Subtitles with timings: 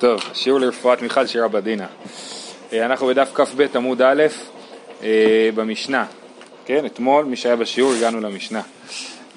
[0.00, 1.86] טוב, שיעור לרפואת מיכל שירה בדינה.
[2.72, 4.22] אה, אנחנו בדף כ"ב עמוד א'
[5.02, 6.04] אה, במשנה.
[6.64, 8.62] כן, אתמול, מי שהיה בשיעור, הגענו למשנה.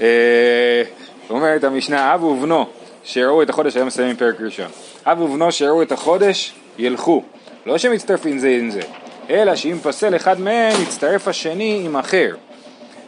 [0.01, 0.83] אה,
[1.29, 2.65] אומרת המשנה, אב ובנו
[3.03, 4.67] שיראו את החודש, היום מסיימים פרק ראשון.
[5.05, 7.23] אב ובנו שיראו את החודש, ילכו.
[7.65, 8.81] לא שהם מצטרפים זה עם זה,
[9.29, 12.35] אלא שאם פסל אחד מהם, יצטרף השני עם אחר.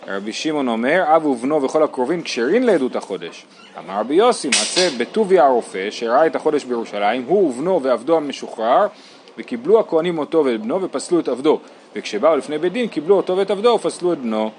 [0.08, 3.46] רבי שמעון אומר, אב ובנו וכל הקרובים כשרים לעדות החודש.
[3.80, 8.88] אמר רבי יוסי, מעשה בטוביה הרופא, שראה את החודש בירושלים, הוא ובנו ועבדו המשוחרר,
[9.38, 11.60] וקיבלו הכהנים אותו ואת בנו ופסלו את עבדו.
[11.96, 14.51] וכשבאו לפני בית דין, קיבלו אותו ואת עבדו ופסלו את בנו.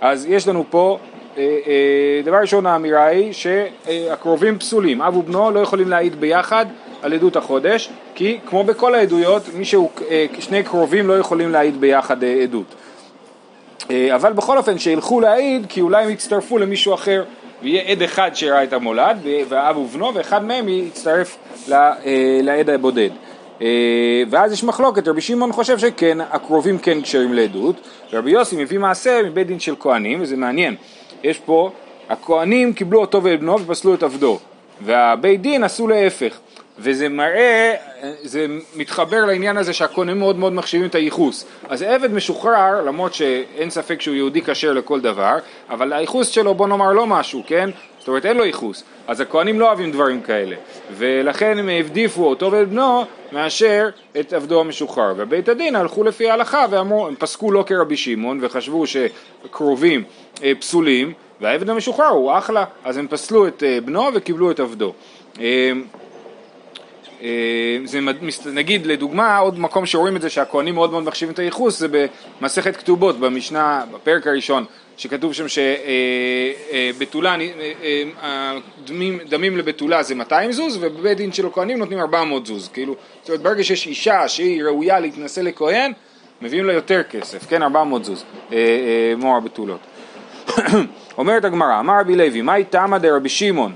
[0.00, 0.98] אז יש לנו פה,
[1.36, 6.66] אה, אה, דבר ראשון האמירה היא שהקרובים פסולים, אב ובנו לא יכולים להעיד ביחד
[7.02, 12.24] על עדות החודש, כי כמו בכל העדויות, מישהו, אה, שני קרובים לא יכולים להעיד ביחד
[12.24, 12.74] אה, עדות.
[13.90, 17.24] אה, אבל בכל אופן שילכו להעיד כי אולי הם יצטרפו למישהו אחר
[17.62, 21.36] ויהיה עד אחד שראה את המולד והאב ובנו ואחד מהם יצטרף
[21.72, 21.94] אה,
[22.42, 23.10] לעד הבודד.
[23.62, 27.76] אה, ואז יש מחלוקת, רבי שמעון חושב שכן, הקרובים כן כשרים לעדות.
[28.12, 30.76] ורבי יוסי מביא מעשה מבית דין של כהנים וזה מעניין,
[31.22, 31.70] יש פה,
[32.08, 34.38] הכהנים קיבלו אותו ואת בנו ופסלו את עבדו
[34.80, 36.38] והבית דין עשו להפך
[36.78, 37.74] וזה מראה,
[38.22, 41.46] זה מתחבר לעניין הזה שהכהנים מאוד מאוד מחשיבים את הייחוס.
[41.68, 45.38] אז עבד משוחרר, למרות שאין ספק שהוא יהודי כשר לכל דבר,
[45.70, 47.70] אבל הייחוס שלו בוא נאמר לא משהו, כן?
[47.98, 48.84] זאת אומרת אין לו ייחוס.
[49.08, 50.56] אז הכהנים לא אוהבים דברים כאלה,
[50.96, 53.88] ולכן הם העדיפו אותו ואת בנו מאשר
[54.20, 55.14] את עבדו המשוחרר.
[55.16, 60.04] ובית הדין הלכו לפי ההלכה ואמרו, הם פסקו לא כרבי שמעון וחשבו שקרובים
[60.42, 64.92] אה, פסולים, והעבד המשוחרר הוא אחלה, אז הם פסלו את אה, בנו וקיבלו את עבדו.
[65.40, 65.72] אה,
[67.84, 68.00] זה
[68.52, 71.88] נגיד לדוגמה עוד מקום שרואים את זה שהכהנים מאוד מאוד מחשיבים את הייחוס זה
[72.40, 74.64] במסכת כתובות במשנה בפרק הראשון
[74.96, 77.36] שכתוב שם שבתולה
[78.22, 82.68] אה, דמים, דמים לבתולה זה 200 זוז ובבית דין של הכהנים נותנים 400 זוז.
[82.72, 85.92] כאילו זאת אומרת ברגע שיש אישה שהיא ראויה להתנשא לכהן
[86.42, 87.46] מביאים לה יותר כסף.
[87.48, 88.58] כן 400 זוז אה,
[89.16, 89.80] מור הבתולות
[91.18, 93.72] אומרת הגמרא אמר רבי לוי מהי תמא דרבי שמעון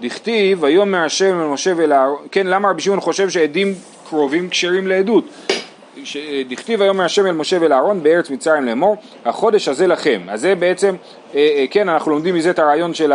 [0.00, 3.74] דכתיב ויאמר השם אל משה ואל אהרון, כן למה רבי שמעון חושב שעדים
[4.08, 5.24] קרובים כשרים לעדות?
[6.48, 10.54] דכתיב ויאמר השם אל משה ואל אהרון בארץ מצרים לאמור החודש הזה לכם אז זה
[10.54, 10.94] בעצם
[11.34, 13.12] אה, אה, כן אנחנו לומדים מזה את הרעיון של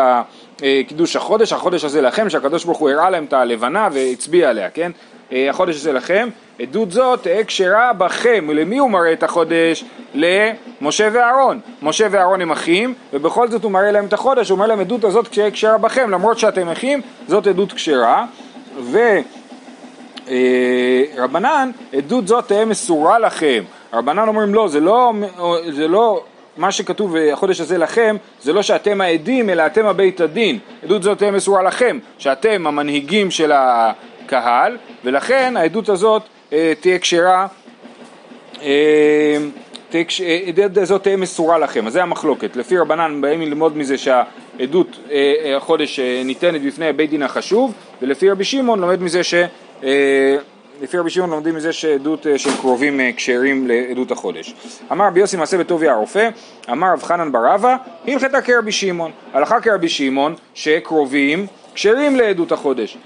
[0.88, 4.92] קידוש החודש החודש הזה לכם שהקדוש ברוך הוא הראה להם את הלבנה והצביע עליה כן
[4.92, 6.30] אה, החודש הזה לכם,
[6.62, 9.84] עדות זאת תהא כשרה בכם, ולמי הוא מראה את החודש?
[10.14, 11.60] למשה ואהרון.
[11.82, 15.04] משה ואהרון הם אחים, ובכל זאת הוא מראה להם את החודש, הוא אומר להם עדות
[15.04, 18.26] הזאת כשרה כשרה בכם, למרות שאתם אחים, זאת עדות כשרה.
[20.28, 23.64] ורבנן, אה, עדות זאת תהא מסורה לכם.
[23.94, 25.14] רבנן אומרים לא, זה לא,
[25.72, 26.24] זה לא
[26.58, 30.60] מה שכתוב החודש הזה לכם, זה לא שאתם העדים, אלא אתם הבית הדין.
[30.84, 33.92] עדות זאת תהיה מסורה לכם, שאתם המנהיגים של ה...
[34.26, 36.22] קהל, ולכן העדות הזאת
[36.54, 37.48] אה, תהיה כשרה,
[38.62, 39.38] אה,
[40.48, 42.56] העדות הזאת תהיה מסורה לכם, אז זה המחלוקת.
[42.56, 48.44] לפי רבנן באים ללמוד מזה שהעדות אה, החודש ניתנת בפני בית דין החשוב, ולפי רבי
[48.44, 49.34] שמעון לומד מזה ש...
[50.82, 54.54] לפי רבי שמעון לומדים מזה שעדות של קרובים כשרים לעדות החודש.
[54.92, 56.30] אמר רבי יוסי מעשה בטוביה הרופא,
[56.72, 57.76] אמר רב חנן ברבא,
[58.08, 59.12] הלכתה כרבי שמעון.
[59.34, 62.98] הלכה כרבי שמעון שקרובים כשרים לעדות החודש.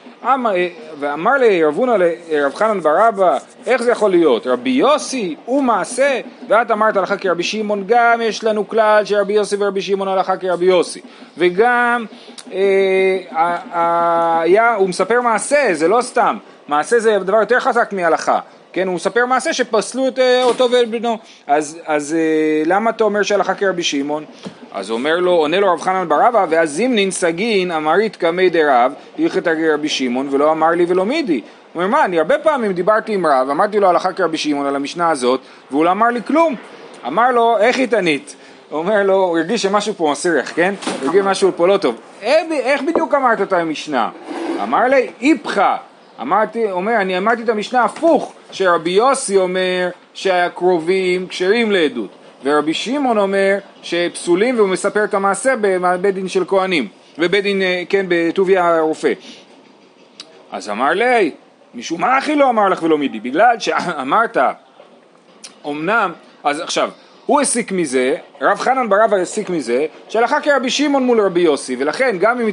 [1.00, 1.96] ואמר לרב הונא
[2.30, 4.48] לרב חנן ברבא, איך זה יכול להיות?
[4.48, 9.56] רבי יוסי הוא מעשה, ואת אמרת הלכה כרבי שמעון, גם יש לנו כלל שרבי יוסי
[9.60, 11.02] ורבי שמעון הלכה כרבי יוסי,
[11.38, 12.06] וגם
[12.52, 13.18] אה,
[14.42, 16.38] היה, הוא מספר מעשה, זה לא סתם,
[16.68, 18.40] מעשה זה דבר יותר חזק מהלכה.
[18.74, 21.18] כן, הוא מספר מעשה שפסלו את אה, אותו ואת בנו.
[21.48, 24.26] אז, אז אה, למה אתה אומר שהלכה כרבי שמעון?
[24.72, 29.48] אז אומר לו, עונה לו רב חנן ברבא, ואז זימנין סגין אמרית קמי דרב, הלכת
[29.74, 31.34] רבי שמעון, ולא אמר לי ולא מידי.
[31.74, 34.76] הוא אומר, מה, אני הרבה פעמים דיברתי עם רב, אמרתי לו הלכה כרבי שמעון על
[34.76, 35.42] המשנה הזאת,
[35.72, 36.56] והוא לא אמר לי כלום.
[37.08, 38.36] אמר לו, איך היא תנית?
[38.70, 40.74] הוא אומר לו, הוא הרגיש שמשהו פה מסריח, כן?
[40.84, 41.96] הוא הרגיש משהו פה לא טוב.
[42.22, 44.10] איך בדיוק אמרת את המשנה?
[44.64, 45.76] אמר לי, איפכא.
[46.22, 52.10] אמרתי, אומר, אני אמרתי את המשנה הפוך, שרבי יוסי אומר שהקרובים כשרים לעדות,
[52.44, 57.84] ורבי שמעון אומר שפסולים והוא מספר את המעשה בבית דין של כהנים, בבית דין, אה,
[57.90, 59.14] כן, בטוביה הרופא.
[60.52, 61.32] אז אמר לי,
[61.76, 63.20] משום מה אחי לא אמר לך ולא מידי?
[63.20, 64.38] בגלל שאמרת,
[65.66, 66.12] אמנם,
[66.44, 66.90] אז עכשיו,
[67.26, 72.18] הוא הסיק מזה, רב חנן ברבא הסיק מזה, שהלכה כרבי שמעון מול רבי יוסי, ולכן
[72.20, 72.50] גם אם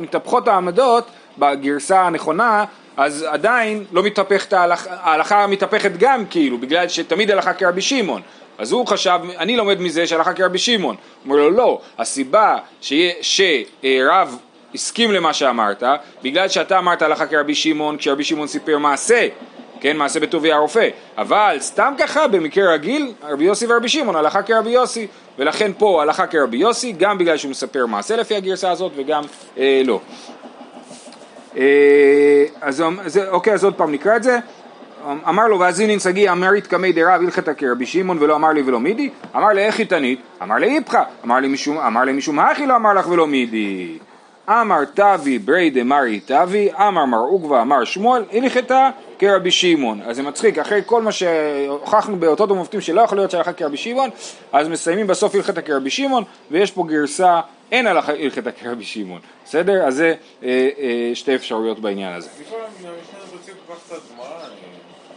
[0.00, 2.64] מתהפכות העמדות בגרסה הנכונה,
[2.96, 8.22] אז עדיין לא מתהפכת ההלכה, ההלכה מתהפכת גם כאילו, בגלל שתמיד הלכה כרבי שמעון.
[8.58, 10.96] אז הוא חשב, אני לומד מזה שהלכה כרבי שמעון.
[11.24, 12.56] אומר לו לא, הסיבה
[13.20, 14.38] שרב
[14.74, 15.82] הסכים למה שאמרת,
[16.22, 19.28] בגלל שאתה אמרת הלכה כרבי שמעון, כשרבי שמעון סיפר מעשה,
[19.80, 20.88] כן, מעשה בטוביה הרופא,
[21.18, 25.06] אבל סתם ככה, במקרה רגיל, רבי יוסי ורבי שמעון, הלכה כרבי יוסי,
[25.38, 29.22] ולכן פה הלכה כרבי יוסי, גם בגלל שהוא מספר מעשה לפי הגרסה הזאת וגם
[29.58, 30.00] אה, לא.
[31.56, 32.84] אה, אז
[33.28, 34.38] אוקיי, אז עוד פעם נקרא את זה.
[35.28, 39.10] אמר לו ואזינין שגיא אמרית קמי דרב הלכתא כרבי שמעון ולא אמר לי ולא מידי
[39.36, 40.20] אמר לי איך תנית?
[40.42, 43.98] אמר לי איפכא אמר לי משום אמר לי משום הכי לא אמר לך ולא מידי
[44.48, 50.22] אמר תבי ברי דמרי תבי אמר מר עוגבא אמר שמואל הלכתא כרבי שמעון אז זה
[50.22, 54.10] מצחיק אחרי כל מה שהוכחנו באותות ומופתים שלא יכול להיות שהלכה כרבי שמעון
[54.52, 57.40] אז מסיימים בסוף הלכתא כרבי שמעון ויש פה גרסה
[57.72, 59.86] אין הלכתא כרבי שמעון בסדר?
[59.86, 62.28] אז זה אה, אה, שתי אפשרויות בעניין הזה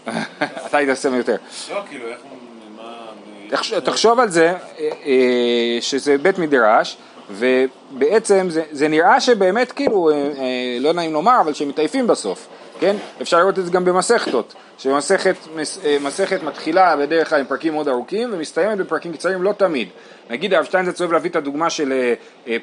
[0.67, 1.35] אתה היית עושה יותר.
[1.69, 3.73] לא, כאילו, איך...
[3.83, 6.97] תחשוב על זה אה, אה, שזה בית מדרש
[7.31, 10.15] ובעצם זה, זה נראה שבאמת כאילו, אה,
[10.79, 12.47] לא נעים לומר, אבל שהם מתעייפים בסוף,
[12.83, 12.95] כן?
[13.21, 18.77] אפשר לראות את זה גם במסכתות, שמסכת מתחילה בדרך כלל עם פרקים מאוד ארוכים ומסתיימת
[18.77, 19.88] בפרקים קצרים לא תמיד.
[20.30, 22.13] נגיד הרב שטיינזרץ אוהב להביא את הדוגמה של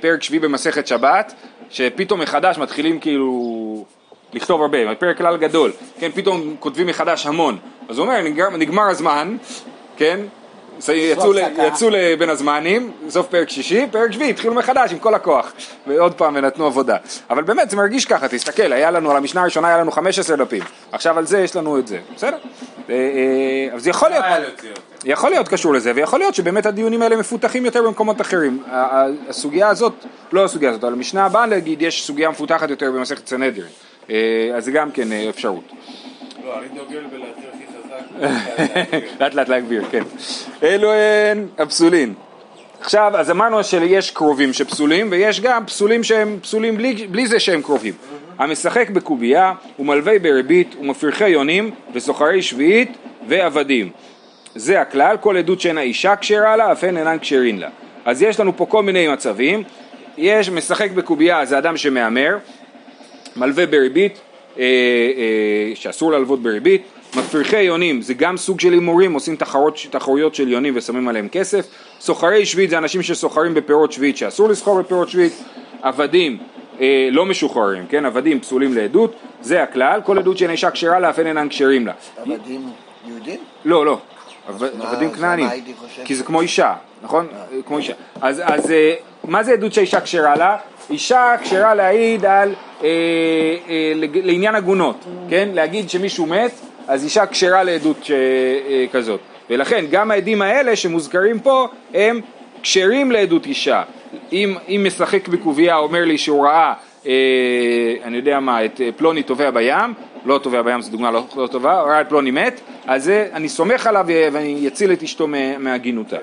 [0.01, 1.35] פרק שביעי במסכת שבת,
[1.71, 3.85] שפתאום מחדש מתחילים כאילו
[4.33, 7.59] לכתוב הרבה, פרק כלל גדול, כן, פתאום כותבים מחדש המון,
[7.89, 9.37] אז הוא אומר, נגמר, נגמר הזמן,
[9.97, 10.21] כן,
[10.89, 15.53] יצאו, יצאו לבין הזמנים, סוף פרק שישי, פרק שביעי, התחילו מחדש עם כל הכוח,
[15.87, 16.97] ועוד פעם ונתנו עבודה.
[17.31, 20.63] אבל באמת זה מרגיש ככה, תסתכל, היה לנו, על המשנה הראשונה היה לנו 15 דפים,
[20.93, 22.37] עכשיו על זה יש לנו את זה, בסדר?
[22.91, 24.25] אה, אה, אז יכול להיות,
[25.05, 28.63] יכול להיות קשור לזה, ויכול להיות שבאמת הדיונים האלה מפותחים יותר במקומות אחרים.
[29.29, 29.93] הסוגיה הזאת,
[30.33, 33.69] לא הסוגיה הזאת, אבל המשנה הבאה נגיד, יש סוגיה מפותחת יותר במסכת סנהדרין.
[34.11, 34.17] אה,
[34.57, 35.65] אז זה גם כן אפשרות.
[36.45, 37.50] לא, אני דוגל חזק.
[39.21, 40.03] לאט לאט להגביר, כן.
[40.63, 42.15] אלו הן הפסולין.
[42.81, 47.63] עכשיו, אז אמרנו שיש קרובים שפסולים, ויש גם פסולים שהם פסולים בלי, בלי זה שהם
[47.63, 47.95] קרובים.
[48.39, 52.97] המשחק בקובייה, ומלווה בריבית, ומפרחי יונים, וסוחרי שביעית,
[53.29, 53.91] ועבדים.
[54.55, 57.69] זה הכלל, כל עדות שאין האישה כשרה לה, אף הן אינן כשרין לה.
[58.05, 59.63] אז יש לנו פה כל מיני מצבים.
[60.17, 62.39] יש משחק בקובייה, זה אדם שמהמר,
[63.37, 64.21] מלווה בריבית,
[64.59, 66.83] אה, אה, שאסור להלוות בריבית,
[67.17, 71.67] מפרחי יונים זה גם סוג של הימורים, עושים תחרות, תחרויות של יונים ושמים עליהם כסף,
[72.01, 75.33] סוחרי שביעית זה אנשים שסוחרים בפירות שביעית שאסור לסחור בפירות שביעית,
[75.83, 76.39] עבדים
[76.81, 81.11] אה, לא משוחררים, כן, עבדים פסולים לעדות, זה הכלל, כל עדות שאין אישה כשרה לה
[81.11, 81.93] אף אין אינן כשרים לה.
[82.17, 82.71] עבדים
[83.07, 83.41] יהודים?
[83.65, 83.99] לא, לא,
[84.81, 85.49] עבדים כנענים,
[86.05, 87.27] כי זה כמו אישה, נכון?
[87.67, 87.93] כמו אישה.
[88.21, 88.73] אז, אז
[89.25, 90.57] מה זה עדות שהאישה כשרה לה?
[90.91, 92.89] אישה כשרה להעיד על, אה,
[93.69, 95.49] אה, לעניין עגונות, כן?
[95.53, 96.53] להגיד שמישהו מת,
[96.89, 99.21] אז אישה כשרה לעדות ש, אה, כזאת.
[99.51, 102.21] ולכן גם העדים האלה שמוזכרים פה הם
[102.63, 103.83] כשרים לעדות אישה.
[104.33, 106.73] אם, אם משחק בקובייה אומר לי שהוא ראה,
[107.07, 107.13] אה,
[108.05, 109.95] אני יודע מה, את אה, פלוני טובע בים,
[110.25, 113.49] לא טובע בים זו דוגמה לא, לא טובה, ראה את פלוני מת, אז זה, אני
[113.49, 115.27] סומך עליו ואני אציל את אשתו
[115.59, 116.17] מהגינותה.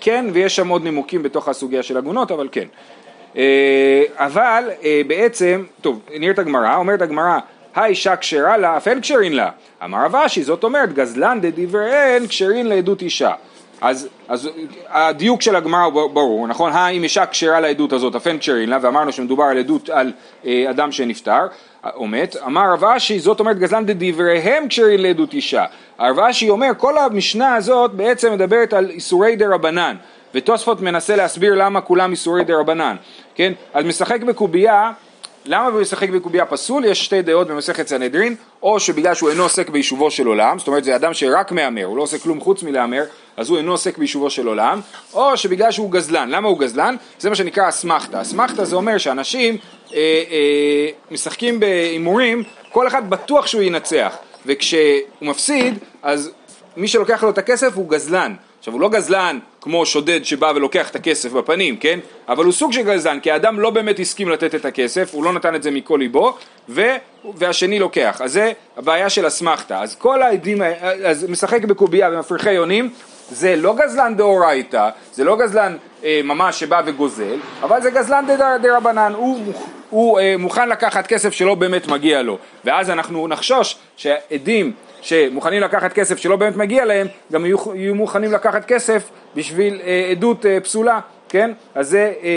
[0.00, 2.66] כן, ויש שם עוד נימוקים בתוך הסוגיה של עגונות, אבל כן.
[3.36, 7.38] אה, אבל אה, בעצם, טוב, נראית הגמרא, אומרת הגמרא,
[7.74, 9.50] האישה כשרה לה, אף אין כשרין לה.
[9.84, 13.32] אמר רב אשי, זאת אומרת, גזלן דדבריהן כשרין לעדות אישה.
[13.80, 14.48] אז, אז
[14.88, 16.72] הדיוק של הגמרא הוא ברור, נכון?
[16.72, 20.12] האם אישה כשרה לעדות הזאת, אף אין כשרין לה, ואמרנו שמדובר על עדות על
[20.46, 21.46] אה, אדם שנפטר,
[21.94, 25.64] או מת, אמר רב אשי, זאת אומרת גזלן דדבריהם כשרין לעדות אישה.
[25.98, 29.96] הרב אשי אומר, כל המשנה הזאת בעצם מדברת על איסורי דה רבנן,
[30.34, 32.96] ותוספות מנסה להסביר למה כולם איסורי דה רבנן,
[33.34, 33.52] כן?
[33.74, 34.92] אז משחק בקובייה
[35.44, 36.84] למה במשחק בקובייה פסול?
[36.84, 40.84] יש שתי דעות במסכת סנהדרין, או שבגלל שהוא אינו עוסק ביישובו של עולם, זאת אומרת
[40.84, 43.04] זה אדם שרק מהמר, הוא לא עושה כלום חוץ מלהמר,
[43.36, 44.80] אז הוא אינו עוסק ביישובו של עולם,
[45.14, 46.30] או שבגלל שהוא גזלן.
[46.30, 46.96] למה הוא גזלן?
[47.18, 48.20] זה מה שנקרא אסמכתה.
[48.20, 49.56] אסמכתה זה אומר שאנשים
[49.94, 49.98] אה,
[50.30, 54.80] אה, משחקים בהימורים, כל אחד בטוח שהוא ינצח, וכשהוא
[55.22, 56.30] מפסיד, אז
[56.76, 58.34] מי שלוקח לו את הכסף הוא גזלן.
[58.58, 61.98] עכשיו הוא לא גזלן כמו שודד שבא ולוקח את הכסף בפנים, כן?
[62.28, 65.32] אבל הוא סוג של גזלן, כי האדם לא באמת הסכים לתת את הכסף, הוא לא
[65.32, 66.36] נתן את זה מכל ליבו,
[66.68, 66.82] ו...
[67.34, 68.20] והשני לוקח.
[68.24, 69.82] אז זה הבעיה של אסמכתה.
[69.82, 70.62] אז כל העדים,
[71.04, 72.90] אז משחק בקובייה ומפריחי יונים,
[73.30, 78.26] זה לא גזלן דאורייתא, זה לא גזלן אה, ממש שבא וגוזל, אבל זה גזלן
[78.62, 79.52] דרבנן, הוא,
[79.90, 85.92] הוא אה, מוכן לקחת כסף שלא באמת מגיע לו, ואז אנחנו נחשוש שהעדים שמוכנים לקחת
[85.92, 89.02] כסף שלא באמת מגיע להם, גם יהיו, יהיו מוכנים לקחת כסף
[89.36, 91.50] בשביל אה, עדות אה, פסולה, כן?
[91.74, 92.28] אז זה אה,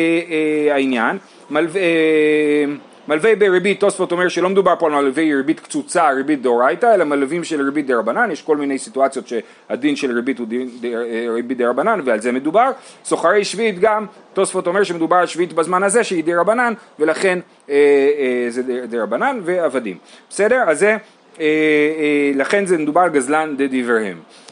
[0.68, 1.18] אה, העניין.
[1.50, 2.66] מל, אה,
[3.08, 7.44] מלווי בריבית, תוספות אומר שלא מדובר פה על מלווי ריבית קצוצה, ריבית דאורייתא, אלא מלווים
[7.44, 11.58] של ריבית דרבנן, יש כל מיני סיטואציות שהדין של ריבית הוא דין, ד, אה, ריבית
[11.58, 12.72] דרבנן ועל זה מדובר.
[13.04, 18.46] סוחרי שביעית גם, תוספות אומר שמדובר על שביעית בזמן הזה שהיא דרבנן ולכן אה, אה,
[18.50, 19.98] זה דרבנן ועבדים.
[20.30, 20.64] בסדר?
[20.68, 20.98] אז זה, אה,
[21.40, 24.18] אה, לכן זה מדובר על גזלן דה דיבריהם.
[24.18, 24.45] אה,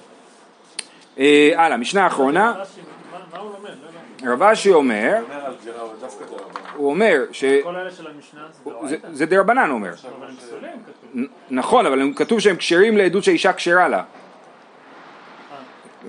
[1.55, 2.53] הלאה, משנה אחרונה.
[2.57, 2.63] לא.
[4.33, 6.43] רב אשי אומר, אומר.
[6.75, 7.43] הוא אומר ש...
[7.63, 8.41] כל אלה של המשנה
[9.11, 9.91] זה דרבנן אומר.
[11.13, 14.03] הם נכון, אבל הם- כתוב שהם כשרים לעדות שהאישה כשרה לה,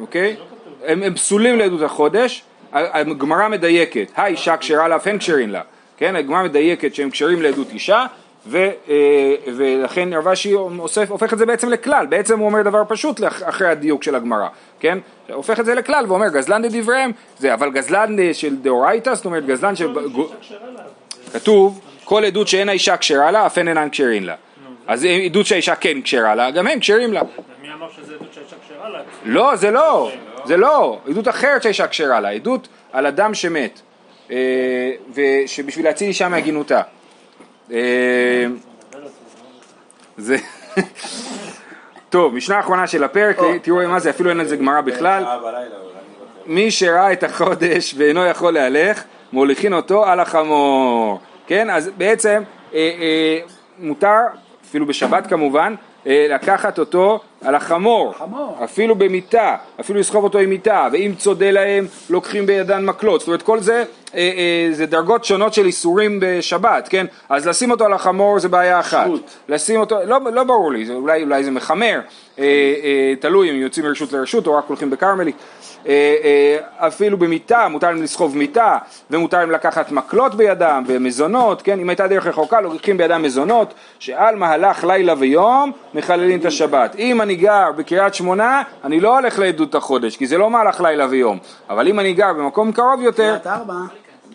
[0.01, 0.37] אוקיי?
[0.85, 2.43] הם הם פסולים לעדות החודש,
[2.73, 5.63] הגמרא מדייקת, האישה כשרה לה אף הן כשרים לה,
[5.97, 6.17] כן?
[6.17, 8.07] הגמרא מדייקת שהם כשרים לעדות אישה,
[8.47, 8.59] ו,
[8.89, 10.53] אה, ולכן רב אשי
[11.09, 14.49] הופך את זה בעצם לכלל, בעצם הוא אומר דבר פשוט אחרי הדיוק של הגמרא,
[14.85, 14.99] כן?
[15.33, 19.77] הופך את זה לכלל ואומר גזלן דדבריהם, זה, אבל גזלן של דאורייתא, זאת אומרת גזלן
[19.77, 19.95] של...
[21.33, 24.35] כתוב, כל עדות שאין האישה כשרה לה, אף הן אינן כשרים לה.
[24.87, 27.23] אז עדות שהאישה כן כשרה לה, גם הם כשרים לה.
[27.63, 28.99] מי אמר שזה עדות שהאישה כשרה לה?
[29.25, 30.11] לא, זה לא,
[30.45, 33.81] זה לא, עדות אחרת שהאישה כשרה לה, עדות על אדם שמת,
[34.31, 34.37] אה,
[35.15, 36.83] ושבשביל להציל אישה מעגינותה.
[37.73, 38.47] אה,
[40.17, 40.37] זה...
[42.15, 45.23] טוב, משנה אחרונה של הפרק, תראו מה זה, אפילו אין על זה גמרא בכלל.
[45.23, 45.67] שעה בלילה, אולי
[46.47, 51.21] אני מי שראה את החודש ואינו יכול להלך, מוליכין אותו על החמור.
[51.47, 52.43] כן, אז בעצם
[52.75, 53.39] אה, אה,
[53.79, 54.19] מותר,
[54.65, 55.75] אפילו בשבת כמובן,
[56.07, 58.59] אה, לקחת אותו על החמור, חמור.
[58.65, 63.43] אפילו במיטה, אפילו לסחוב אותו עם מיטה, ואם צודה להם, לוקחים בידן מקלות, זאת אומרת
[63.43, 63.85] כל זה, אה, אה,
[64.73, 67.07] זה דרגות שונות של איסורים בשבת, כן?
[67.29, 69.37] אז לשים אותו על החמור זה בעיה אחת, שבות.
[69.49, 72.01] לשים אותו, לא, לא ברור לי, זה, אולי, אולי זה מחמר,
[72.39, 75.37] אה, אה, תלוי אם יוצאים מרשות לרשות או רק הולכים בכרמלית,
[75.87, 78.79] אה, אה, אפילו במיטה, מותר להם לסחוב מיטה,
[79.11, 84.37] ומותר להם לקחת מקלות בידם ומזונות, כן, אם הייתה דרך רחוקה לוקחים בידם מזונות, שעל
[84.37, 86.97] מהלך לילה ויום מחללים את השבת.
[86.99, 91.07] אם אני גר בקריית שמונה, אני לא הולך לעדות החודש, כי זה לא מהלך לילה
[91.11, 91.39] ויום,
[91.71, 93.75] אבל אם אני גר במקום קרוב יותר, קריית ארבע,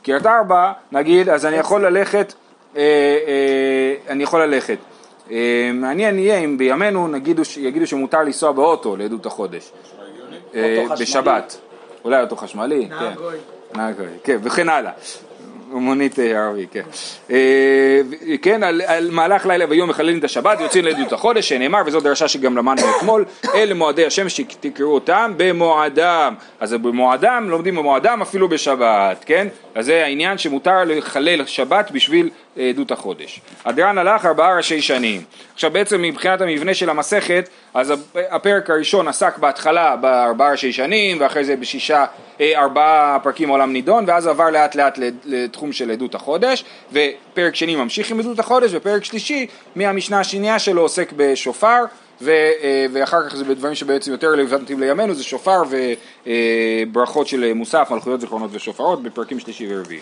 [0.09, 2.33] קריית ארבע, נגיד, אז אני יכול ללכת,
[2.77, 4.77] אה, אה, אני יכול ללכת.
[5.31, 9.71] אה, מעניין יהיה אם בימינו נגידו, ש- יגידו שמותר לנסוע באוטו לעדות החודש.
[10.55, 10.85] אה.
[10.99, 11.57] בשבת.
[12.05, 13.11] אולי אוטו חשמלי, כן.
[13.75, 14.07] נהג גוי.
[14.23, 14.91] כן, וכן הלאה.
[15.71, 16.83] מונית ערבי, כן.
[18.41, 22.27] כן, על, על מהלך לילה ויום מחללים את השבת, יוצאים לעדות החודש, שנאמר, וזו דרשה
[22.27, 26.35] שגם למדנו אתמול, אלה מועדי השם שתקראו אותם במועדם.
[26.59, 29.47] אז במועדם, לומדים במועדם אפילו בשבת, כן?
[29.75, 33.41] אז זה העניין שמותר לחלל שבת בשביל אה, עדות החודש.
[33.65, 35.21] הדרן הלך ארבעה ראשי שנים.
[35.53, 37.99] עכשיו בעצם מבחינת המבנה של המסכת, אז הפ-
[38.31, 42.05] הפרק הראשון עסק בהתחלה בארבעה ראשי שנים, ואחרי זה בשישה,
[42.41, 47.55] אה, ארבעה פרקים עולם נידון, ואז עבר לאט לאט לת- לתחום של עדות החודש, ופרק
[47.55, 51.83] שני ממשיך עם עדות החודש, ופרק שלישי מהמשנה השנייה שלו עוסק בשופר,
[52.21, 55.61] ו, אה, ואחר כך זה בדברים שבעצם יותר רלוונטיים לימינו, זה שופר
[56.87, 60.01] וברכות של מוסף, מלכויות זיכרונות ושופרות, בפרקים שלישי ורביעי.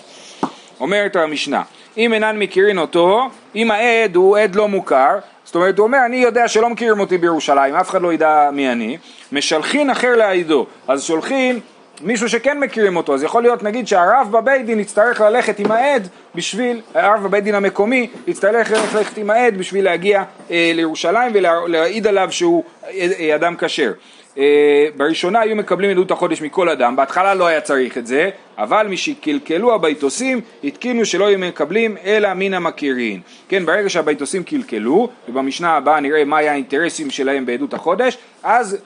[0.80, 1.62] אומרת המשנה,
[1.98, 6.18] אם אינן מכירים אותו, אם העד הוא עד לא מוכר, זאת אומרת הוא אומר אני
[6.18, 8.98] יודע שלא מכירים אותי בירושלים, אף אחד לא ידע מי אני,
[9.32, 11.60] משלחין אחר להעידו, אז שולחין
[12.02, 16.08] מישהו שכן מכירים אותו, אז יכול להיות נגיד שהרב בבית דין יצטרך ללכת עם העד
[16.36, 22.28] בשביל, הרב בבית דין המקומי יצטרך ללכת עם העד בשביל להגיע אה, לירושלים ולהעיד עליו
[22.32, 23.92] שהוא אה, אה, אדם כשר.
[24.38, 28.88] אה, בראשונה היו מקבלים עדות החודש מכל אדם, בהתחלה לא היה צריך את זה, אבל
[28.88, 33.20] משקלקלו הביתוסים, התקינו שלא היו מקבלים אלא מן המכירין.
[33.50, 38.78] כן, ברגע שהביתוסים קלקלו, ובמשנה הבאה נראה מה היה האינטרסים שלהם בעדות החודש, אז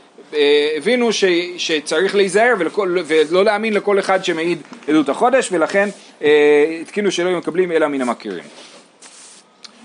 [0.78, 1.24] הבינו ש,
[1.58, 5.90] שצריך להיזהר ולכל, ולא להאמין לכל אחד שמעיד עדות החודש, ולכן
[6.22, 8.44] אה, התקינו שלא היו מקבלים אלא מן המכירין.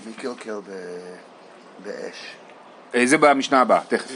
[0.05, 1.15] מי קלקל ב-
[1.85, 2.15] באש?
[2.95, 4.11] אה, זה במשנה הבאה, תכף.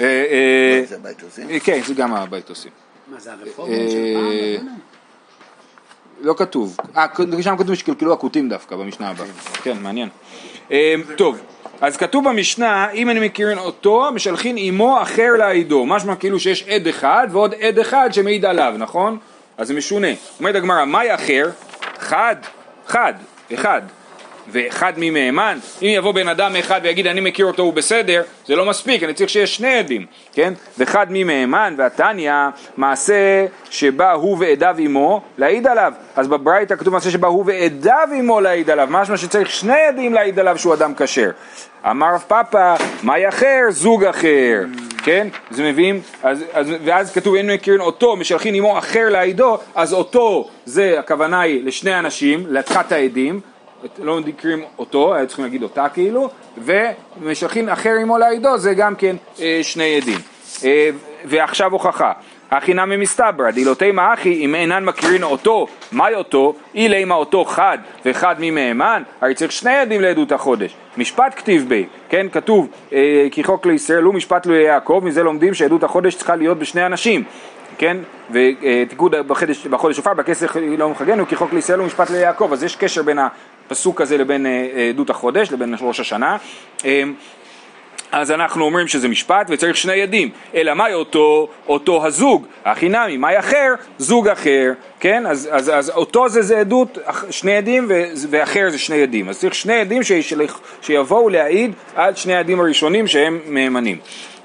[0.00, 0.82] אה, אה,
[1.30, 1.42] זה?
[1.50, 2.70] אה, כן, זה גם הביתוסים.
[3.06, 4.24] מה זה הרפורמות של פעם?
[4.24, 4.72] בוא'נה.
[6.20, 6.76] לא כתוב.
[6.96, 7.06] אה,
[7.42, 9.26] שם כתוב שקלקלו הכותים דווקא במשנה הבאה.
[9.62, 10.08] כן, מעניין.
[10.70, 11.40] אה, טוב,
[11.80, 15.86] אז כתוב במשנה, אם אני מכירין אותו, משלחין עמו אחר לעידו.
[15.86, 19.18] משמע כאילו שיש עד אחד ועוד עד אחד שמעיד עליו, נכון?
[19.58, 20.08] אז זה משונה.
[20.38, 21.50] אומרת הגמרא, מהי אחר?
[21.98, 22.36] חד,
[22.86, 23.14] חד,
[23.54, 23.82] אחד.
[24.48, 28.56] ואחד מי מהימן, אם יבוא בן אדם אחד ויגיד אני מכיר אותו הוא בסדר, זה
[28.56, 30.54] לא מספיק, אני צריך שיש שני עדים, כן?
[30.78, 32.32] ואחד מי מהימן, והתניא,
[32.76, 35.92] מעשה שבא הוא ועדיו עמו להעיד עליו.
[36.16, 40.38] אז בברייתא כתוב מעשה שבא הוא ועדיו עמו להעיד עליו, משמע שצריך שני עדים להעיד
[40.38, 41.30] עליו שהוא אדם כשר.
[41.90, 43.60] אמר רב פאפא, מהי אחר?
[43.68, 44.62] זוג אחר,
[45.02, 45.28] כן?
[45.50, 50.48] אז מביאים, אז, אז, ואז כתוב אין מכירים אותו, משלחין עמו אחר להעידו, אז אותו
[50.64, 53.40] זה הכוונה היא לשני אנשים, לתחת העדים,
[53.98, 56.28] לא נקרים אותו, היו צריכים להגיד אותה כאילו,
[56.58, 60.18] ומשלחין אחר עמו לעידו זה גם כן אה, שני עדים.
[60.64, 60.90] אה,
[61.24, 62.12] ועכשיו הוכחה.
[62.50, 66.54] הכי נמי מסתברא, דילותי מאחי אם אינן מכירין אותו, מהי אותו?
[66.74, 70.76] אילי מה אותו חד וחד ממהימן, הרי צריך שני עדים לעדות החודש.
[70.96, 75.84] משפט כתיב בי, כן, כתוב אה, כי חוק לישראל הוא משפט ליעקב, מזה לומדים שעדות
[75.84, 77.24] החודש צריכה להיות בשני אנשים.
[77.78, 77.96] כן,
[78.30, 82.76] ותיקוד בחודש, בחודש שופר, בכסף לא מחגנו, כי חוק לישראל הוא משפט ליעקב, אז יש
[82.76, 83.18] קשר בין
[83.66, 86.36] הפסוק הזה לבין אה, עדות החודש, לבין ראש השנה.
[86.84, 87.02] אה,
[88.12, 93.16] אז אנחנו אומרים שזה משפט וצריך שני עדים, אלא מהי אותו, אותו הזוג, הכי נמי,
[93.16, 96.98] מהי אחר, זוג אחר, כן, אז, אז, אז אותו זה, זה עדות,
[97.30, 102.14] שני עדים ו, ואחר זה שני עדים, אז צריך שני עדים שישלח, שיבואו להעיד על
[102.14, 103.98] שני העדים הראשונים שהם מהימנים.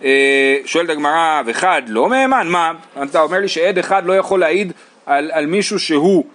[0.04, 2.72] אה, שואלת הגמרא, וחד לא מהימן, מה?
[3.04, 4.74] אתה אומר לי שעד אחד לא יכול להעיד
[5.06, 6.26] על, על מישהו שהוא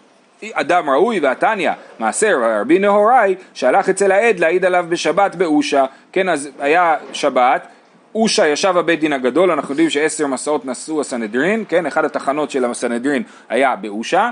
[0.53, 6.51] אדם ראוי והתניא, מעשר רבי נהוראי שהלך אצל העד להעיד עליו בשבת באושה, כן אז
[6.59, 7.67] היה שבת,
[8.15, 12.65] אושה ישב בבית דין הגדול, אנחנו יודעים שעשר מסעות נשאו הסנהדרין, כן, אחד התחנות של
[12.65, 14.31] הסנהדרין היה באושה,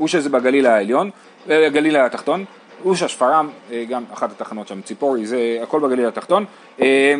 [0.00, 1.10] אושה זה בגליל העליון,
[1.46, 2.44] בגליל אה, התחתון,
[2.84, 6.44] אושה שפרעם, אה, גם אחת התחנות שם, ציפורי, זה הכל בגליל התחתון,
[6.80, 7.14] אה,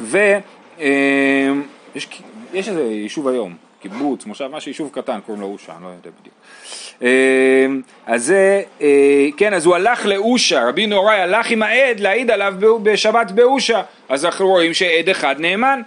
[0.00, 0.42] ויש
[2.54, 6.34] איזה יישוב היום, קיבוץ, מושב, משהו, יישוב קטן, קוראים לו אושה, אני לא יודע בדיוק.
[7.02, 12.30] אמ, אז זה, אה, כן, אז הוא הלך לאושה, רבי נוראי הלך עם העד להעיד
[12.30, 15.80] עליו בשבת באושה, אז אנחנו רואים שעד אחד נאמן.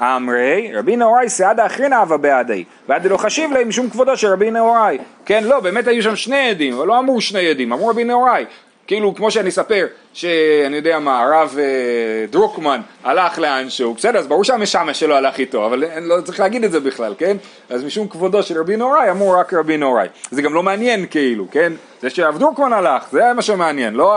[0.00, 4.50] אמרי, רבי נהוראי סעדה אחרינא הווה בעדי, ועד לא חשיב להם משום כבודו של רבי
[4.50, 4.98] נהוראי.
[5.26, 8.44] כן, לא, באמת היו שם שני עדים, אבל לא אמרו שני עדים, אמרו רבי נהוראי.
[8.86, 14.44] כאילו כמו שאני אספר שאני יודע מה הרב אה, דרוקמן הלך לאנשהו בסדר אז ברור
[14.44, 17.36] שהמשמש שלו הלך איתו אבל אין, לא צריך להגיד את זה בכלל כן?
[17.70, 21.46] אז משום כבודו של רבי נוראי אמרו רק רבי נוראי זה גם לא מעניין כאילו
[21.50, 21.72] כן?
[22.00, 24.16] זה שהרב דרוקמן הלך זה מה שמעניין לא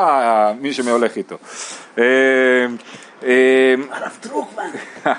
[0.62, 1.36] מי שהולך איתו.
[1.98, 2.04] אה,
[3.24, 4.70] אה, הרב דרוקמן.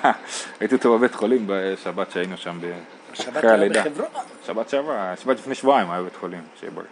[0.60, 4.08] ראיתי אותו בבית חולים בשבת שהיינו שם היה בחברון?
[4.46, 6.86] שבת שעברה שבת לפני שבועיים היה בבית חולים שיהיה בריא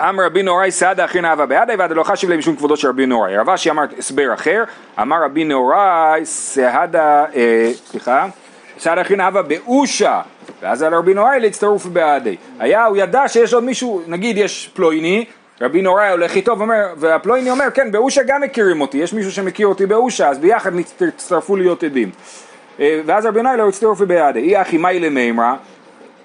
[0.00, 3.06] אמר רבי נוראי סעדה אחי נאווה בעדי ועד לא חשיב להם משום כבודו של רבי
[3.06, 3.36] נוראי.
[3.36, 4.64] רב אשי אמר הסבר אחר,
[5.00, 8.26] אמר רבי נוראי סעדה, אה, סליחה,
[8.78, 10.20] סעדה אחי נאווה באושה
[10.62, 12.36] ואז על רבי נוראי להצטרוף בעדי.
[12.58, 15.24] היה, הוא ידע שיש עוד מישהו, נגיד יש פלויני,
[15.60, 19.66] רבי נוראי הולך איתו ואומר, והפלויני אומר כן באושה גם מכירים אותי, יש מישהו שמכיר
[19.66, 22.10] אותי באושה אז ביחד תצטרפו להיות עדים.
[22.80, 24.40] אה, ואז רבי נוראי לא הצטרף בעדי.
[24.40, 25.54] אי אחי מאי למימרא,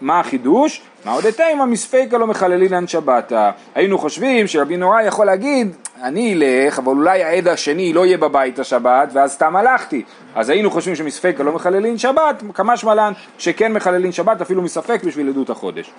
[0.01, 0.81] מה החידוש?
[1.05, 3.49] מה עוד תימא מספיקה לא מחללינן שבתא.
[3.75, 8.59] היינו חושבים שרבי נורא יכול להגיד, אני אלך, אבל אולי העד השני לא יהיה בבית
[8.59, 10.03] השבת, ואז סתם הלכתי.
[10.35, 15.29] אז היינו חושבים שמספיקה לא מחללין שבת, כמשמע לן שכן מחללין שבת אפילו מספק בשביל
[15.29, 15.91] עדות החודש.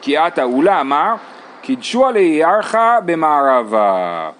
[0.00, 1.14] כי עתה אולה אמר,
[1.62, 4.30] קידשו עלי ירחה במערבה.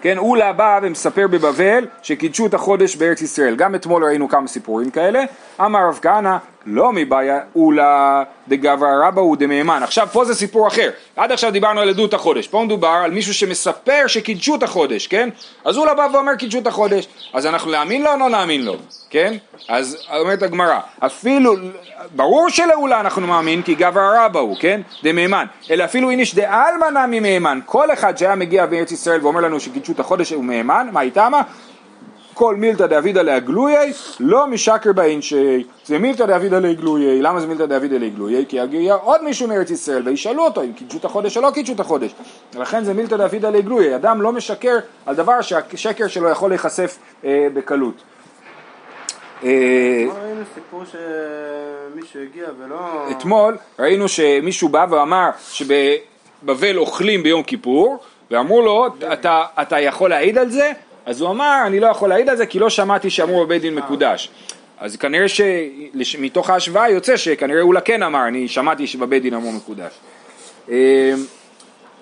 [0.00, 3.56] כן, אולה בא ומספר בבבל שקידשו את החודש בארץ ישראל.
[3.56, 5.22] גם אתמול ראינו כמה סיפורים כאלה.
[5.60, 9.82] אמר רב כהנא, לא מבעיה אולה דגברא רבא הוא דמהימן.
[9.82, 10.90] עכשיו פה זה סיפור אחר.
[11.16, 12.48] עד עכשיו דיברנו על עדות החודש.
[12.48, 15.28] פה מדובר על מישהו שמספר שקידשו את החודש, כן?
[15.64, 17.08] אז אולה בא ואומר קידשו את החודש.
[17.32, 18.76] אז אנחנו נאמין לו או לא נאמין לו?
[19.10, 19.34] כן?
[19.68, 21.54] אז אומרת הגמרא, אפילו,
[22.16, 24.80] ברור שלאולה אנחנו מאמין כי גברא רבא הוא, כן?
[25.02, 25.46] דמהימן.
[25.70, 27.60] אלא אפילו איניש דעלמא נמי מהימן.
[27.66, 31.42] כל אחד שהיה מגיע בארץ ישראל ואומר לנו שקידשו את החודש הוא מהימן, מה איתמה?
[32.38, 35.64] כל מילתא דאבידא להגלויי, לא משקר באינשי.
[35.84, 37.22] זה מילתא דאבידא להגלויי.
[37.22, 38.44] למה זה מילתא דאבידא להגלויי?
[38.48, 41.72] כי יגיע עוד מישהו מארץ ישראל וישאלו אותו אם קידשו את החודש או לא קידשו
[41.72, 42.14] את החודש.
[42.54, 43.96] ולכן זה מילתא דאבידא להגלויי.
[43.96, 47.94] אדם לא משקר על דבר שהשקר שלו יכול להיחשף אה, בקלות.
[49.44, 49.50] אה.
[53.10, 57.98] אתמול ראינו שמישהו בא ואמר שבבבל אוכלים ביום כיפור
[58.30, 60.72] ואמרו לו אתה, אתה יכול להעיד על זה?
[61.08, 63.74] אז הוא אמר, אני לא יכול להעיד על זה כי לא שמעתי שאמרו בבית דין
[63.74, 64.30] מקודש.
[64.78, 65.26] אז כנראה
[66.02, 69.92] שמתוך ההשוואה יוצא שכנראה אולה כן אמר, אני שמעתי שבבית דין אמרו מקודש.
[70.68, 70.74] אמ,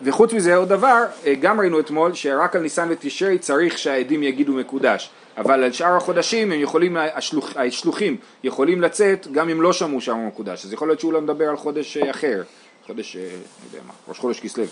[0.03, 4.53] וחוץ מזה עוד דבר, אה, גם ראינו אתמול שרק על ניסן ותשרי צריך שהעדים יגידו
[4.53, 10.01] מקודש, אבל על שאר החודשים הם יכולים, השלוח, השלוחים יכולים לצאת גם אם לא שמעו
[10.01, 12.43] שאמרו מקודש, אז יכול להיות שהוא לא מדבר על חודש אה, אחר,
[12.87, 13.31] חודש, אה, אני
[13.73, 14.65] יודע מה, ראש חודש כסלו.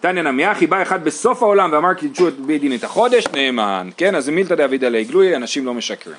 [0.00, 3.88] תניא נמי אחי בא אחד בסוף העולם ואמר קידשו את בית דין את החודש נאמן,
[3.96, 4.14] כן?
[4.14, 6.16] אז מילתא דאבידא עלי גלוי, אנשים לא משקרים.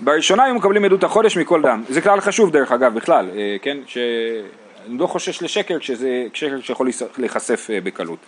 [0.00, 3.78] בראשונה הם מקבלים עדות החודש מכל דם, זה כלל חשוב דרך אגב בכלל, אה, כן?
[3.86, 6.88] שאני לא חושש לשקר כשזה שקר שיכול
[7.18, 8.18] להיחשף אה, בקלות.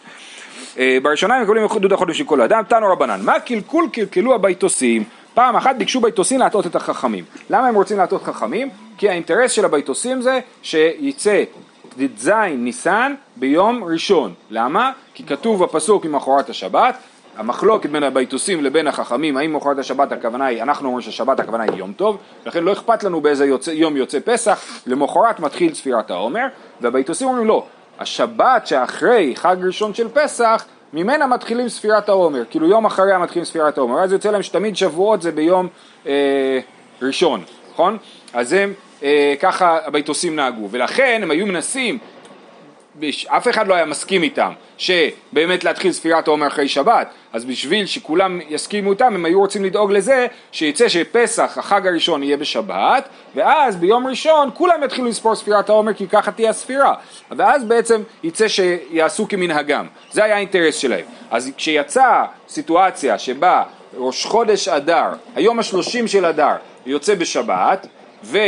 [0.79, 5.05] אה, בראשונה הם מקבלים עדות החודש מכל אדם, תנו רבנן, מה קלקול קלקלו הביתוסים?
[5.35, 7.25] פעם אחת ביקשו ביתוסים להטעות את החכמים.
[7.51, 8.69] למה הם רוצים להטעות חכמים?
[8.99, 11.43] כי האינטרס של הביתוסים זה שיצא
[11.99, 14.35] ט"ז ניסן ביום ראשון.
[14.51, 14.93] למה?
[15.15, 16.97] כי כתוב בפסוק ממחרת השבת,
[17.37, 21.73] המחלוקת בין הביתוסים לבין החכמים, האם מחרת השבת הכוונה היא, אנחנו אומרים ששבת הכוונה היא
[21.75, 26.47] יום טוב, לכן לא אכפת לנו באיזה יוצא, יום יוצא פסח, למחרת מתחיל ספירת העומר,
[26.81, 27.67] והביתוסים אומרים לא,
[27.99, 33.79] השבת שאחרי חג ראשון של פסח, ממנה מתחילים ספירת העומר, כאילו יום אחריה מתחילים ספירת
[33.79, 35.69] העומר, אז יוצא להם שתמיד שבועות זה ביום
[36.07, 36.61] אה,
[37.03, 37.99] ראשון, נכון?
[38.35, 38.73] אז הם,
[39.41, 41.99] ככה הביתוסים נהגו, ולכן הם היו מנסים
[43.27, 47.09] אף אחד לא היה מסכים איתם שבאמת להתחיל ספירת העומר אחרי שבת.
[47.33, 52.37] אז בשביל שכולם יסכימו איתם הם היו רוצים לדאוג לזה שיצא שפסח החג הראשון יהיה
[52.37, 56.95] בשבת ואז ביום ראשון כולם יתחילו לספור ספירת העומר כי ככה תהיה הספירה.
[57.31, 59.87] ואז בעצם יצא שיעשו כמנהגם.
[60.11, 61.05] זה היה האינטרס שלהם.
[61.31, 63.63] אז כשיצאה סיטואציה שבה
[63.97, 67.87] ראש חודש אדר היום השלושים של אדר יוצא בשבת
[68.25, 68.39] ו...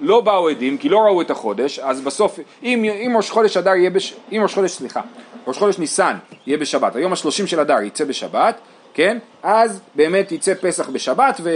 [0.00, 3.74] לא באו עדים כי לא ראו את החודש, אז בסוף, אם, אם ראש חודש אדר
[3.74, 4.14] יהיה, בש...
[4.32, 5.00] אם ראש חודש, סליחה,
[5.46, 8.60] ראש חודש ניסן יהיה בשבת, היום השלושים של אדר יצא בשבת,
[8.94, 9.18] כן?
[9.42, 11.50] אז באמת יצא פסח בשבת ו...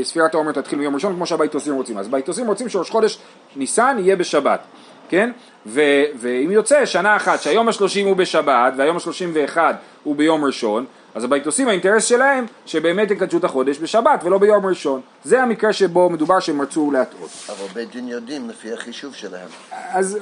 [0.00, 1.98] וספירת העומר תתחיל מיום ראשון כמו שהביתוסים רוצים.
[1.98, 3.18] אז ביתוסים רוצים שראש חודש
[3.56, 4.60] ניסן יהיה בשבת,
[5.08, 5.30] כן?
[5.66, 5.80] ו...
[6.16, 10.84] ואם יוצא שנה אחת שהיום השלושים הוא בשבת והיום השלושים ואחד הוא ביום ראשון,
[11.14, 15.00] אז הביתוסים האינטרס שלהם שבאמת יקדשו את החודש בשבת ולא ביום ראשון.
[15.24, 17.30] זה המקרה שבו מדובר שהם רצו להטעות.
[17.48, 19.48] אבל בית דין יודעים לפי החישוב שלהם.
[19.90, 20.18] אז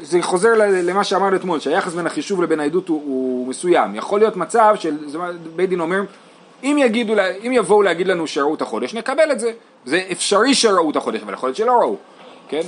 [0.00, 0.48] זה חוזר
[0.82, 3.94] למה שאמרנו אתמול, שהיחס בין החישוב לבין העדות הוא, הוא מסוים.
[3.94, 4.96] יכול להיות מצב של,
[5.56, 6.00] בית דין אומר,
[6.62, 7.14] אם, יגידו,
[7.46, 9.52] אם יבואו להגיד לנו שראו את החודש, נקבל את זה.
[9.84, 11.96] זה אפשרי שראו את החודש, אבל יכול להיות שלא ראו,
[12.48, 12.62] כן?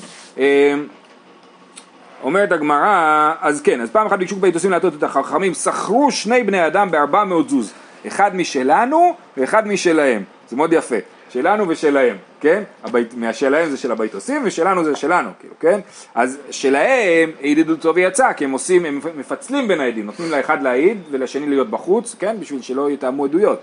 [2.22, 6.66] אומרת הגמרא, אז כן, אז פעם אחת ביקשו ביתוסים להטות את החכמים, שכרו שני בני
[6.66, 7.72] אדם בארבע מאות זוז,
[8.06, 10.96] אחד משלנו ואחד משלהם, זה מאוד יפה,
[11.30, 12.62] שלנו ושלהם, כן?
[12.84, 15.80] הבית, מהשלהם זה של הביתוסים ושלנו זה שלנו, כאילו, כן?
[16.14, 20.98] אז שלהם העידדו טוב ויצא, כי הם עושים, הם מפצלים בין העדים, נותנים לאחד להעיד
[21.10, 22.36] ולשני להיות בחוץ, כן?
[22.40, 23.60] בשביל שלא יתאמו עדויות.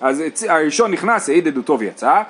[0.00, 2.22] אז הראשון נכנס, העיד עדותו ויצא,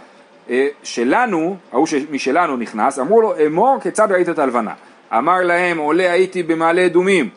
[0.50, 4.72] אה, שלנו, ההוא משלנו נכנס, אמרו לו אמור כיצד ראית את הלבנה
[5.12, 7.28] אמר להם עולה הייתי במעלה אדומים.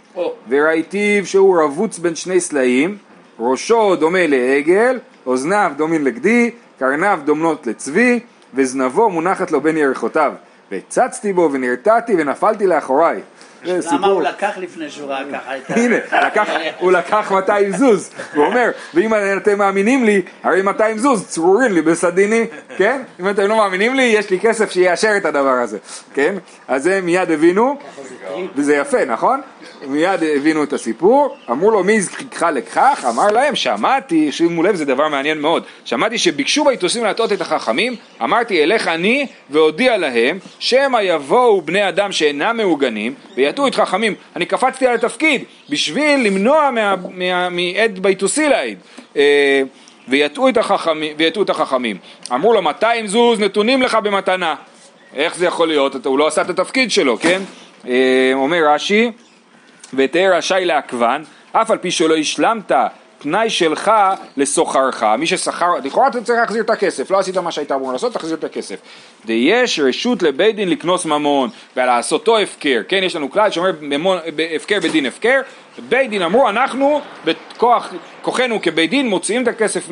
[0.49, 2.97] וראיתיו שהוא רבוץ בין שני סלעים
[3.39, 8.19] ראשו דומה לעגל אוזניו דומים לגדי קרניו דומנות לצבי
[8.53, 10.34] וזנבו מונחת לו בין ירחותיו.
[10.71, 13.21] והצצתי בו ונרתעתי ונפלתי לאחוריי
[13.63, 15.52] למה הוא לקח לפני שהוא ראה ככה.
[15.74, 15.95] הנה,
[16.80, 21.82] הוא לקח 200 זוז, הוא אומר, ואם אתם מאמינים לי, הרי 200 זוז צרורים לי
[21.82, 22.45] בסדיני,
[22.78, 23.02] כן?
[23.19, 25.78] אם אתם לא מאמינים לי, יש לי כסף שיאשר את הדבר הזה,
[26.13, 26.36] כן?
[26.67, 27.80] אז הם מיד הבינו,
[28.56, 29.42] וזה יפה, נכון?
[29.88, 33.06] מיד הבינו את הסיפור, אמרו לו מי הזכירך לכך?
[33.10, 37.96] אמר להם שמעתי, שימו לב זה דבר מעניין מאוד, שמעתי שביקשו ביתוסים להטעות את החכמים,
[38.24, 44.46] אמרתי אלך אני ואודיע להם שמא יבואו בני אדם שאינם מעוגנים ויטעו את חכמים, אני
[44.46, 46.70] קפצתי על התפקיד בשביל למנוע
[47.52, 48.78] מעד ביתוסי להעיד
[49.18, 49.62] אה,
[50.08, 51.98] ויטעו את, החכמים, ויטעו את החכמים,
[52.34, 54.56] אמרו לו 200 זוז נתונים לך במתנה,
[55.15, 56.06] איך זה יכול להיות?
[56.06, 57.42] הוא לא עשה את התפקיד שלו, כן?
[57.88, 59.12] אה, אומר רש"י
[59.94, 62.72] ותהא רשאי לעכבן, אף על פי שלא השלמת
[63.20, 63.92] תנאי שלך
[64.38, 68.13] לסוחרך, מי ששכר, לכאורה אתה צריך להחזיר את הכסף, לא עשית מה שהיית אמור לעשות,
[68.13, 68.76] תחזיר את הכסף.
[69.26, 73.72] ויש רשות לבית דין לקנוס ממון ולעשותו הפקר, כן, יש לנו כלל שאומר
[74.56, 75.42] הפקר בדין הפקר,
[75.89, 79.89] בית דין אמרו אנחנו בכוח, כוחנו כבית דין מוציאים את הכסף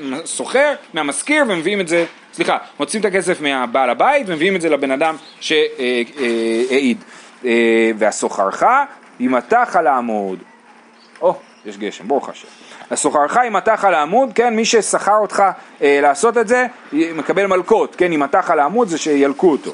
[0.00, 4.90] מהסוחר, מהמשכיר ומביאים את זה, סליחה, מוציאים את הכסף מהבעל הבית ומביאים את זה לבן
[4.90, 6.98] אדם שהעיד.
[7.44, 8.62] אה, והסוחרך
[9.20, 10.38] ימתח על העמוד.
[11.22, 11.34] או,
[11.66, 12.48] יש גשם, ברוך השם.
[12.90, 15.42] השוכרך ימתח על העמוד, כן, מי ששכר אותך
[15.82, 19.72] אה, לעשות את זה, מקבל מלקות, כן, ימתח על העמוד זה שילקו אותו.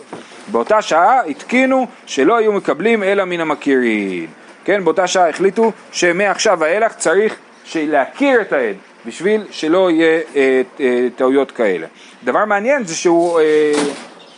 [0.49, 4.27] באותה שעה התקינו שלא היו מקבלים אלא מן המכירים.
[4.64, 7.37] כן, באותה שעה החליטו שמעכשיו ואילך צריך
[7.75, 11.87] להכיר את העד בשביל שלא יהיה אה, אה, טעויות כאלה.
[12.27, 13.73] דבר מעניין זה שהוא אה,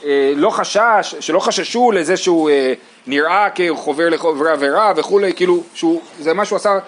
[0.05, 2.73] אה, לא חשש, שלא חששו לזה שהוא אה,
[3.07, 6.79] נראה כחובר לחובר עבירה וכולי, כאילו שהוא, זה מה שהוא עשה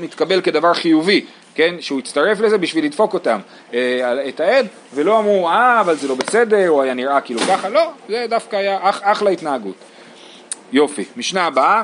[0.00, 3.38] מתקבל כדבר חיובי, כן, שהוא הצטרף לזה בשביל לדפוק אותם,
[3.74, 7.68] אה, את העד, ולא אמרו, אה, אבל זה לא בסדר, הוא היה נראה כאילו ככה,
[7.68, 9.76] לא, זה דווקא היה אח, אחלה התנהגות.
[10.72, 11.82] יופי, משנה הבאה,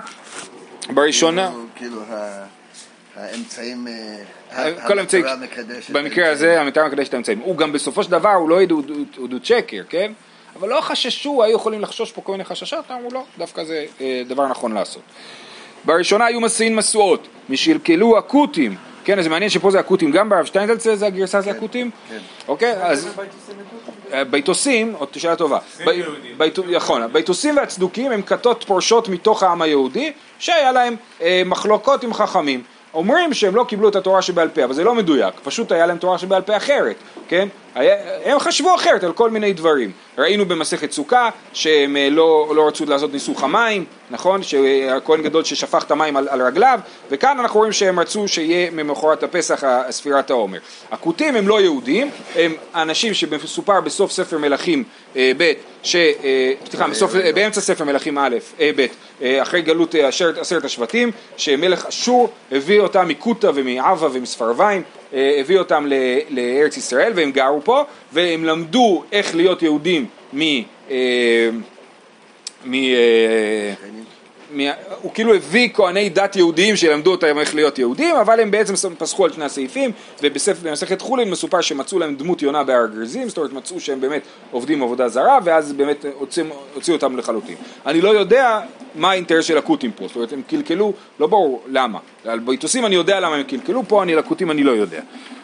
[0.91, 1.51] בראשונה...
[1.77, 2.17] כאילו, כאילו
[3.17, 3.87] האמצעים,
[4.87, 5.25] כל האמצעים,
[5.93, 8.61] במקרה הזה המטרה מקדש את האמצעים, הוא גם בסופו של דבר הוא לא
[9.25, 10.13] עדות שקר, כן?
[10.59, 14.23] אבל לא חששו, היו יכולים לחשוש פה כל מיני חששות, אמרו לא, דווקא זה אה,
[14.29, 15.03] דבר נכון לעשות.
[15.85, 20.45] בראשונה היו מסיעים משואות, משלקלו הכותים כן, אז זה מעניין שפה זה הכותים, גם ברב
[20.45, 21.91] שטיינזלצר זה הגרסה זה הכותים?
[22.09, 22.19] כן.
[22.49, 23.09] אוקיי, אז...
[24.13, 25.59] אה, ביתוסים, עוד שאלה טובה.
[26.73, 32.63] נכון, הביתוסים והצדוקים הם כתות פורשות מתוך העם היהודי, שהיה להם אה, מחלוקות עם חכמים.
[32.95, 35.99] אומרים שהם לא קיבלו את התורה שבעל פה, אבל זה לא מדויק, פשוט היה להם
[35.99, 36.97] תורה שבעל פה אחרת,
[37.29, 37.49] כן?
[37.75, 39.93] היה, הם חשבו אחרת על כל מיני דברים.
[40.19, 44.43] ראינו במסכת סוכה שהם אה, לא, לא רצו לעשות ניסוך המים, נכון?
[44.43, 46.81] שהכהן גדול ששפך את המים על, על רגליו,
[47.11, 50.59] וכאן אנחנו רואים שהם רצו שיהיה ממחרת הפסח ספירת העומר.
[50.91, 54.85] הכותים הם לא יהודים, הם אנשים שמסופר בסוף ספר מלכים
[55.17, 55.97] אה, ב', ש...
[55.97, 58.37] אה, סליחה, בסוף, באמצע ספר מלכים א',
[58.77, 58.87] ב',
[59.43, 59.95] אחרי גלות
[60.41, 65.87] עשרת, השבטים, שמלך אשור הביא אותם מקוטה ומעבה ומספרביים, הביא אותם
[66.31, 70.41] לארץ ישראל והם גרו פה, והם למדו איך להיות יהודים מ...
[70.91, 71.51] אה,
[72.65, 72.75] מ...
[75.03, 79.25] הוא כאילו הביא כהני דת יהודיים שילמדו אותם איך להיות יהודים, אבל הם בעצם פסחו
[79.25, 79.91] על שני הסעיפים,
[80.23, 84.83] ובמסכת חולין מסופר שמצאו להם דמות יונה בהר גריזים, זאת אומרת מצאו שהם באמת עובדים
[84.83, 87.57] עבודה זרה, ואז באמת הוציאו, הוציאו אותם לחלוטין.
[87.87, 88.61] אני לא יודע
[88.95, 91.99] מה האינטרס של הכותים פה, זאת אומרת הם קלקלו, לא ברור למה.
[92.25, 95.01] על ביתוסים אני יודע למה הם קלקלו, פה אני לכותים אני לא יודע.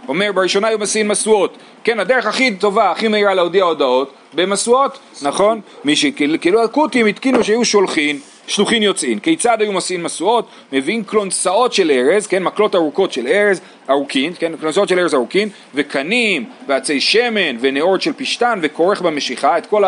[0.09, 5.61] אומר בראשונה היו מסיעים משואות, כן הדרך הכי טובה, הכי מהירה להודיע הודעות, במשואות, נכון?
[5.85, 9.19] מי שקלקלו הכותים התקינו שהיו שולחין שלוחין יוצאין.
[9.19, 10.49] כיצד היו מסיעים משואות?
[10.73, 15.49] מביאים כלונסאות של ארז, כן, מקלות ארוכות של ארז, ארוכין, כן, כלונסאות של ארז ארוכין,
[15.75, 19.85] וקנים, ועצי שמן, ונאורת של פשתן, וכורך במשיכה, את כל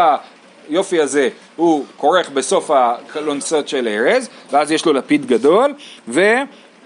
[0.69, 5.75] היופי הזה הוא כורך בסוף הכלונסות של ארז, ואז יש לו לפיד גדול,
[6.09, 6.21] ו...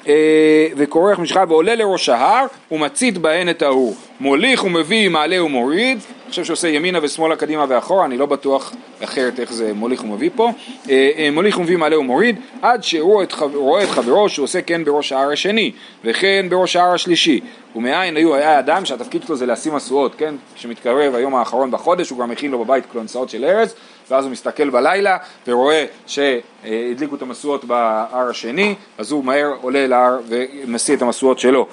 [0.08, 5.98] אה, וכורך משחה ועולה לראש ההר ומצית בהן את האור מוליך ומביא מעלה ומוריד
[6.35, 8.73] חושב שעושה ימינה ושמאלה קדימה ואחורה אני לא בטוח
[9.05, 10.51] אחרת איך זה מוליך ומביא פה.
[10.90, 14.85] אה, אה, מוליך ומביא מעלה ומוריד עד שהוא את רואה את חברו שהוא עושה כן
[14.85, 15.73] בראש ההר השני
[16.05, 17.40] וכן בראש ההר השלישי.
[17.77, 20.35] ומאין היו היה אדם שהתפקיד שלו זה לשים משואות כן?
[20.55, 23.75] כשמתקרב היום האחרון בחודש הוא גם מכין לו בבית כלונסאות של ארז
[24.11, 25.16] ואז הוא מסתכל בלילה
[25.47, 31.66] ורואה שהדליקו את המשואות בהר השני, אז הוא מהר עולה להר ומשיא את המשואות שלו.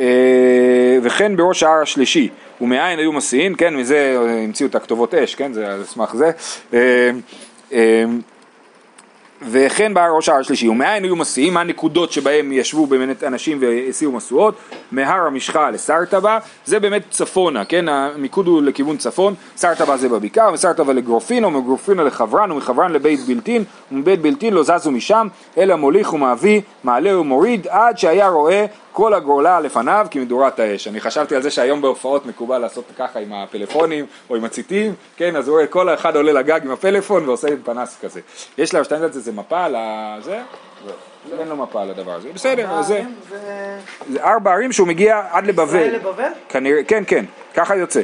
[0.00, 2.28] אה, וכן בראש ההר השלישי,
[2.60, 6.30] ומאין היו מסיעים, כן, מזה המציאו את הכתובות אש, כן, זה על סמך זה.
[6.74, 7.10] אה,
[7.72, 8.04] אה,
[9.42, 14.54] וכן בא ראש ההר השלישי, ומאין היו מסיעים, הנקודות שבהם ישבו באמת אנשים והסיעו משואות,
[14.92, 20.92] מהר המשחה לסרטבה, זה באמת צפונה, כן, המיקוד הוא לכיוון צפון, סרטבה זה בבקעה, וסרטבה
[20.92, 27.18] לגרופינה, ומגרופינה לחברן, ומחברן לבית בלתין, ומבית בלתין לא זזו משם, אלא מוליך ומביא, מעלה
[27.18, 30.88] ומוריד, עד שהיה רואה כל הגורלה לפניו כמדורת האש.
[30.88, 35.36] אני חשבתי על זה שהיום בהופעות מקובל לעשות ככה עם הפלאפונים או עם הציתים, כן,
[35.36, 38.20] אז הוא רואה כל אחד עולה לגג עם הפלאפון ועושה עם פנס כזה.
[38.58, 40.40] יש לאשטיינזלץ איזה מפה על הזה?
[40.86, 40.92] לא.
[41.38, 42.28] אין לו מפה על הדבר הזה.
[42.34, 43.02] בסדר, אז זה,
[44.10, 45.64] זה ארבע ערים שהוא מגיע עד לבבל.
[45.64, 46.30] ישראל לבבל?
[46.48, 47.24] כנראה, כן, כן,
[47.54, 48.00] ככה יוצא.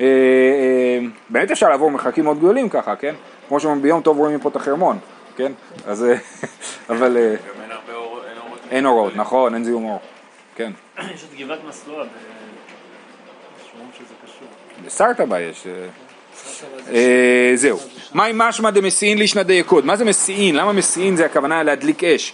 [0.00, 3.14] אה, אה, באמת אפשר לעבור מרחקים מאוד גדולים ככה, כן?
[3.48, 4.98] כמו שאומרים ביום טוב רואים מפה את החרמון,
[5.36, 5.52] כן?
[5.86, 6.14] אז, אה,
[6.94, 8.58] אבל גם אין הרבה אור, אין אורות.
[8.70, 10.00] אין אורות, נכון, אין זיהום אור.
[10.56, 10.72] כן.
[10.98, 12.04] יש את גבעת מסלוע,
[13.70, 14.48] שאומרים שזה קשור.
[14.86, 15.66] בסרטבה יש.
[15.66, 15.86] אה,
[16.94, 17.78] אה, זהו.
[18.12, 19.86] מהי משמע דמסיעין לישנא דייקוד?
[19.86, 20.56] מה זה מסיעין?
[20.56, 22.32] למה מסיעין זה הכוונה להדליק אש?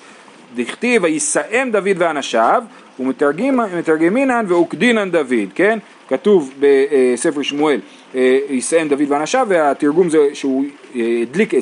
[0.54, 2.62] דכתיב ויסאם דוד ואנשיו
[2.98, 5.78] ומתרגמינן ואוקדינן דוד, כן?
[6.08, 7.80] כתוב בספר שמואל
[8.14, 10.64] אה, יסאם דוד ואנשיו והתרגום זה שהוא
[11.22, 11.54] הדליק,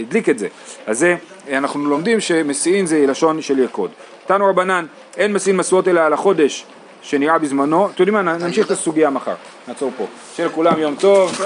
[0.00, 0.48] הדליק את זה.
[0.86, 1.16] אז זה,
[1.52, 3.90] אנחנו לומדים שמסיעין זה לשון של יקוד.
[4.30, 6.64] תנו רבנן, אין מסיעין משואות אלא על החודש
[7.02, 7.86] שנראה בזמנו.
[7.86, 9.34] אתם יודעים מה, נמשיך את הסוגיה מחר.
[9.68, 10.06] נעצור פה.
[10.34, 11.40] שיהיה לכולם יום טוב.